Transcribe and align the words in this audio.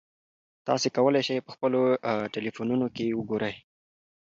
تاسي 0.67 0.87
کولای 0.97 1.21
شئ 1.27 1.37
په 1.45 1.51
خپلو 1.55 1.81
ټیلیفونونو 2.33 2.87
کې 2.95 3.15
وګورئ. 3.19 3.55